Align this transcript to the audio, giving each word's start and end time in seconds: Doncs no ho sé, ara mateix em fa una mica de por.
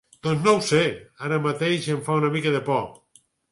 Doncs 0.27 0.45
no 0.45 0.53
ho 0.59 0.63
sé, 0.69 0.81
ara 1.27 1.39
mateix 1.45 1.91
em 1.99 2.01
fa 2.09 2.17
una 2.25 2.35
mica 2.39 2.57
de 2.59 2.65
por. 2.73 2.83